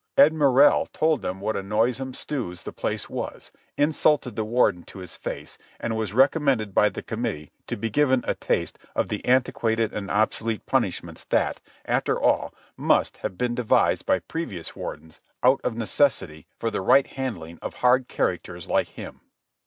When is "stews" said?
2.15-2.63